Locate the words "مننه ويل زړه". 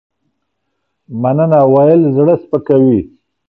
1.21-2.33